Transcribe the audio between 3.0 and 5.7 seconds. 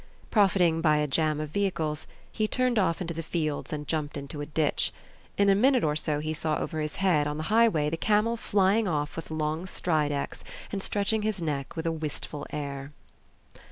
into the fields and jumped into a ditch. In a